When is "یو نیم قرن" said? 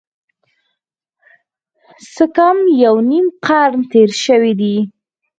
2.83-3.81